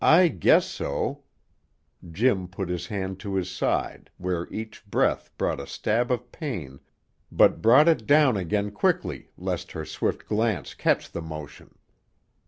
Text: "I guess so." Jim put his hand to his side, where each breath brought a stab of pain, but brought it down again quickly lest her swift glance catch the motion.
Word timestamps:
"I 0.03 0.29
guess 0.29 0.65
so." 0.65 1.21
Jim 2.11 2.47
put 2.47 2.69
his 2.69 2.87
hand 2.87 3.19
to 3.19 3.35
his 3.35 3.51
side, 3.51 4.09
where 4.17 4.51
each 4.51 4.83
breath 4.87 5.29
brought 5.37 5.59
a 5.59 5.67
stab 5.67 6.09
of 6.11 6.31
pain, 6.31 6.79
but 7.31 7.61
brought 7.61 7.87
it 7.87 8.07
down 8.07 8.35
again 8.35 8.71
quickly 8.71 9.29
lest 9.37 9.73
her 9.73 9.85
swift 9.85 10.25
glance 10.25 10.73
catch 10.73 11.11
the 11.11 11.21
motion. 11.21 11.77